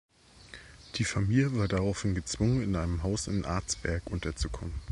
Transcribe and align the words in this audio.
Die 0.95 1.03
Familie 1.03 1.55
war 1.55 1.67
daraufhin 1.67 2.15
gezwungen, 2.15 2.63
in 2.63 2.75
einem 2.75 3.03
Haus 3.03 3.27
in 3.27 3.45
Arzberg 3.45 4.01
unterzukommen. 4.09 4.73